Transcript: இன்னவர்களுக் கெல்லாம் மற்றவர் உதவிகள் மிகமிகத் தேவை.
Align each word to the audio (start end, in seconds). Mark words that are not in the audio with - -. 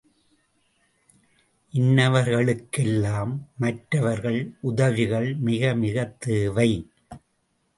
இன்னவர்களுக் 1.73 2.67
கெல்லாம் 2.77 3.33
மற்றவர் 3.57 4.51
உதவிகள் 4.61 5.37
மிகமிகத் 5.43 6.17
தேவை. 6.19 6.89